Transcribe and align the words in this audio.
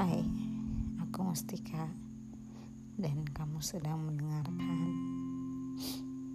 Hai, 0.00 0.24
aku 0.96 1.28
Mustika 1.28 1.84
dan 2.96 3.20
kamu 3.36 3.60
sedang 3.60 4.00
mendengarkan 4.00 4.80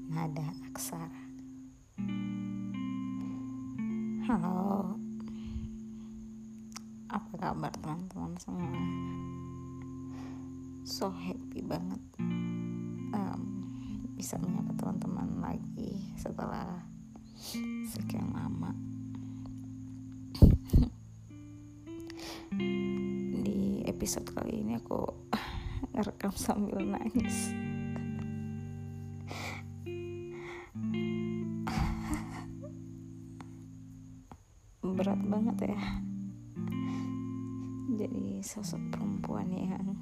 Nada 0.05 0.54
Aksara. 0.70 1.26
Halo, 4.30 4.93
apa 7.09 7.32
kabar 7.41 7.73
teman-teman 7.82 8.38
semua? 8.38 8.70
So 10.86 11.09
happy 11.09 11.66
banget 11.66 12.05
um, 13.18 13.41
bisa 14.13 14.38
menyapa 14.38 14.77
teman-teman 14.77 15.41
lagi 15.41 16.13
setelah 16.21 16.86
sekian 17.89 18.25
episode 24.05 24.38
kali 24.38 24.62
ini 24.62 24.77
aku 24.77 25.02
ngerekam 25.98 26.30
sambil 26.38 26.77
nangis. 26.77 27.50
Berat 34.86 35.18
banget 35.26 35.73
ya. 35.73 35.82
Jadi 37.98 38.46
sosok 38.46 38.94
perempuan 38.94 39.49
yang 39.49 39.98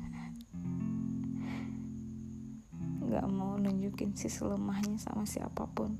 nggak 3.07 3.27
mau 3.31 3.55
nunjukin 3.55 4.19
sisi 4.19 4.43
lemahnya 4.43 4.99
sama 4.99 5.23
siapa 5.23 5.63
pun 5.71 5.95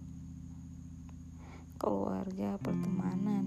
keluarga 1.79 2.59
pertemanan 2.59 3.42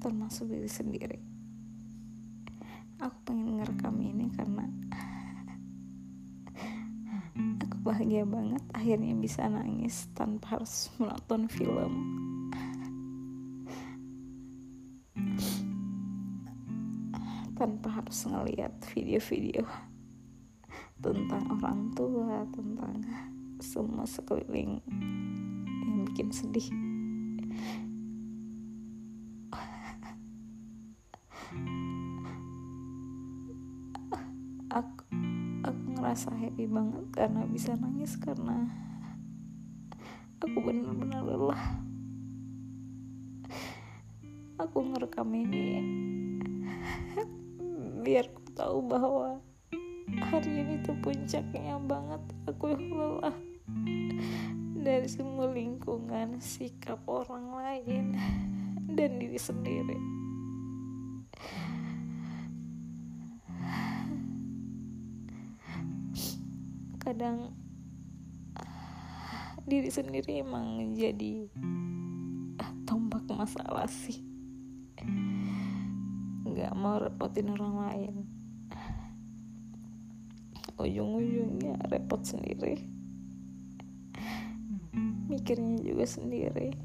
termasuk 0.00 0.48
diri 0.48 0.66
sendiri. 0.66 1.20
Aku 3.04 3.16
pengen 3.28 3.60
ngerekam 3.60 3.96
ini 4.00 4.32
karena 4.32 4.64
aku 7.64 7.76
bahagia 7.84 8.24
banget 8.24 8.64
akhirnya 8.72 9.12
bisa 9.16 9.44
nangis 9.46 10.08
tanpa 10.16 10.56
harus 10.56 10.88
menonton 10.96 11.48
film. 11.52 11.92
Tanpa 17.60 17.88
harus 17.92 18.24
ngeliat 18.24 18.72
video-video 18.96 19.68
tentang 21.00 21.44
orang 21.60 21.92
tua 21.92 22.44
tentang 22.52 23.04
semua 23.60 24.08
sekeliling 24.08 24.80
yang 25.84 26.08
bikin 26.08 26.32
sedih 26.32 26.68
ngerasa 36.10 36.34
happy 36.42 36.66
banget 36.66 37.06
karena 37.14 37.46
bisa 37.46 37.70
nangis 37.78 38.18
karena 38.18 38.66
aku 40.42 40.58
benar-benar 40.58 41.22
lelah. 41.22 41.64
Aku 44.58 44.90
ngerekam 44.90 45.30
ini 45.38 45.78
biar 48.02 48.26
aku 48.26 48.42
tahu 48.58 48.78
bahwa 48.90 49.38
hari 50.34 50.50
ini 50.50 50.82
tuh 50.82 50.98
puncaknya 50.98 51.78
banget. 51.78 52.26
Aku 52.50 52.74
lelah 52.74 53.38
dari 54.82 55.06
semua 55.06 55.46
lingkungan 55.46 56.42
sikap 56.42 56.98
orang 57.06 57.54
lain 57.54 58.18
dan 58.98 59.14
diri 59.14 59.38
sendiri 59.38 59.94
kadang 67.10 67.50
diri 69.66 69.90
sendiri 69.90 70.46
emang 70.46 70.94
jadi 70.94 71.50
tombak 72.86 73.26
masalah 73.26 73.90
sih. 73.90 74.22
Nggak 76.46 76.70
mau 76.78 77.02
repotin 77.02 77.50
orang 77.50 77.74
lain. 77.82 78.14
Ujung-ujungnya 80.78 81.82
repot 81.90 82.22
sendiri. 82.22 82.78
Mikirnya 85.26 85.82
juga 85.82 86.06
sendiri. 86.06 86.78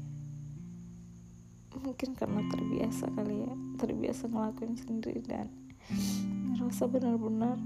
Mungkin 1.86 2.18
karena 2.18 2.42
terbiasa 2.50 3.14
kali 3.14 3.46
ya 3.46 3.54
terbiasa 3.78 4.26
ngelakuin 4.26 4.74
sendiri 4.74 5.22
dan 5.22 5.46
ngerasa 6.58 6.90
benar-benar 6.90 7.62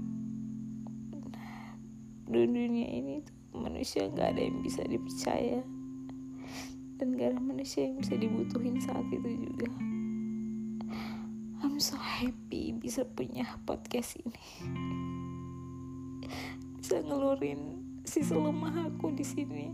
di 2.27 2.45
dunia 2.45 2.87
ini 2.91 3.23
tuh 3.25 3.57
manusia 3.57 4.05
nggak 4.09 4.35
ada 4.35 4.41
yang 4.41 4.59
bisa 4.61 4.81
dipercaya. 4.85 5.61
Dan 7.01 7.17
gak 7.17 7.33
ada 7.33 7.41
manusia 7.41 7.89
yang 7.89 7.97
bisa 7.97 8.13
dibutuhin 8.13 8.77
saat 8.77 9.01
itu 9.09 9.25
juga. 9.41 9.73
I'm 11.65 11.81
so 11.81 11.97
happy 11.97 12.77
bisa 12.77 13.01
punya 13.17 13.57
podcast 13.65 14.21
ini. 14.21 14.37
Bisa 16.77 17.01
ngelurin 17.01 17.81
sisi 18.05 18.37
lemah 18.37 18.85
aku 18.85 19.17
di 19.17 19.25
sini. 19.25 19.73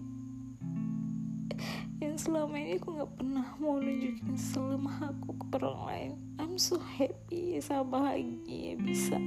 Yang 2.00 2.32
selama 2.32 2.56
ini 2.56 2.80
aku 2.80 2.96
nggak 2.96 3.12
pernah 3.20 3.48
mau 3.60 3.76
nunjukin 3.76 4.36
sisi 4.40 4.64
lemah 4.64 5.12
aku 5.12 5.36
ke 5.36 5.46
orang 5.60 5.80
lain. 5.84 6.12
I'm 6.40 6.56
so 6.56 6.80
happy 6.80 7.60
sama 7.60 7.92
bahagia 7.92 8.80
bisa 8.80 9.20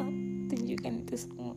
tunjukkan 0.48 1.04
itu 1.04 1.16
semua 1.20 1.52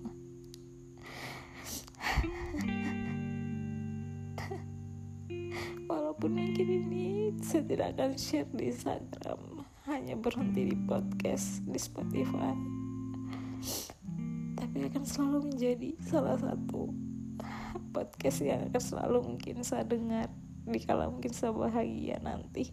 walaupun 6.24 6.40
mungkin 6.40 6.68
ini 6.88 7.36
saya 7.44 7.68
tidak 7.68 8.00
akan 8.00 8.16
share 8.16 8.48
di 8.56 8.72
Instagram. 8.72 9.68
Hanya 9.84 10.16
berhenti 10.16 10.72
di 10.72 10.78
podcast 10.88 11.60
di 11.68 11.76
Spotify. 11.76 12.56
Tapi 14.56 14.88
akan 14.88 15.04
selalu 15.04 15.52
menjadi 15.52 15.92
salah 16.00 16.40
satu 16.40 16.96
podcast 17.92 18.40
yang 18.40 18.72
akan 18.72 18.80
selalu 18.80 19.36
mungkin 19.36 19.68
saya 19.68 19.84
dengar 19.84 20.32
di 20.64 20.80
kala 20.80 21.12
mungkin 21.12 21.36
saya 21.36 21.52
bahagia 21.52 22.24
nanti. 22.24 22.72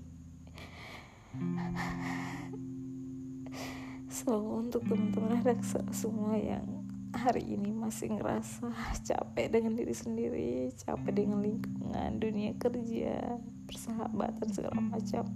So 4.14 4.62
untuk 4.62 4.86
teman-teman 4.86 5.42
reksa 5.42 5.82
semua 5.90 6.38
yang 6.38 6.79
hari 7.20 7.44
ini 7.44 7.68
masih 7.68 8.16
ngerasa 8.16 8.72
capek 9.04 9.52
dengan 9.52 9.76
diri 9.76 9.92
sendiri, 9.92 10.72
capek 10.72 11.12
dengan 11.12 11.44
lingkungan, 11.44 12.16
dunia 12.16 12.56
kerja, 12.56 13.36
persahabatan 13.68 14.48
segala 14.48 14.80
macam, 14.80 15.28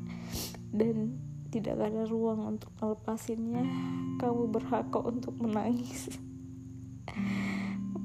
dan 0.72 1.20
tidak 1.52 1.76
ada 1.76 2.08
ruang 2.08 2.56
untuk 2.56 2.72
melepasinnya, 2.80 3.62
kamu 4.16 4.48
berhak 4.48 4.88
untuk 4.96 5.36
menangis. 5.36 6.08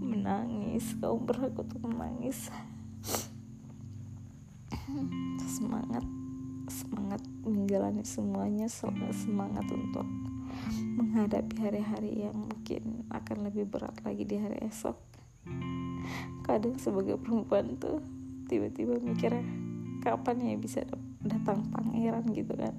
menangis, 0.03 0.83
kamu 0.99 1.17
berhak 1.23 1.55
untuk 1.55 1.79
menangis. 1.79 2.51
semangat, 5.47 6.05
semangat 6.67 7.21
menjalani 7.47 8.03
semuanya, 8.03 8.67
semangat 8.67 9.65
untuk 9.71 10.05
menghadapi 10.99 11.63
hari-hari 11.63 12.27
yang 12.27 12.35
mungkin 12.35 13.07
akan 13.07 13.47
lebih 13.47 13.71
berat 13.71 13.95
lagi 14.03 14.27
di 14.27 14.35
hari 14.35 14.59
esok. 14.67 14.99
Kadang 16.43 16.75
sebagai 16.75 17.15
perempuan 17.15 17.79
tuh 17.79 18.03
tiba-tiba 18.51 18.99
mikir 18.99 19.31
kapan 20.03 20.43
ya 20.43 20.59
bisa 20.59 20.83
datang 21.23 21.71
pangeran 21.71 22.27
gitu 22.35 22.51
kan. 22.59 22.75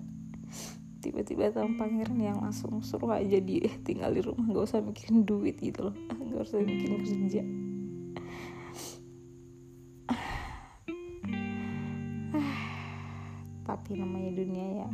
Tiba-tiba 1.00 1.48
datang 1.48 1.80
pangeran 1.80 2.20
yang 2.20 2.44
langsung 2.44 2.84
suruh 2.84 3.16
aja 3.16 3.40
dia 3.40 3.72
tinggal 3.80 4.12
di 4.12 4.20
rumah 4.20 4.52
gak 4.52 4.68
usah 4.68 4.84
mikirin 4.84 5.24
duit 5.24 5.56
gitu 5.56 5.88
loh. 5.88 5.96
Gak 6.30 6.44
usah 6.44 6.60
mikirin 6.60 7.00
kerja. 7.00 7.40
Tapi 13.68 13.90
namanya 13.96 14.30
dunia 14.36 14.84
ya 14.84 14.88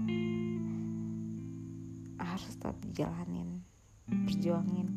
harus 2.36 2.52
tetap 2.52 2.76
dijalanin 2.84 3.64
perjuangin. 4.04 4.92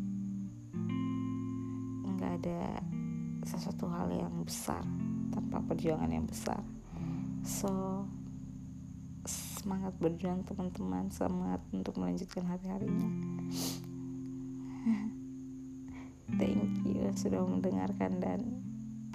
Nggak 2.03 2.43
ada 2.43 2.83
sesuatu 3.47 3.87
hal 3.87 4.11
yang 4.11 4.43
besar 4.43 4.83
tanpa 5.31 5.63
perjuangan 5.63 6.11
yang 6.11 6.27
besar. 6.27 6.59
So 7.47 8.03
semangat 9.23 9.95
berjuang 10.03 10.43
teman-teman. 10.43 11.07
Semangat 11.15 11.63
untuk 11.71 11.95
melanjutkan 11.95 12.43
hari-harinya. 12.43 13.07
Thank 16.39 16.83
you 16.83 17.07
sudah 17.15 17.39
mendengarkan 17.39 18.19
dan 18.19 18.59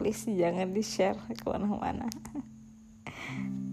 please 0.00 0.24
jangan 0.24 0.72
di 0.72 0.80
share 0.80 1.20
ke 1.28 1.44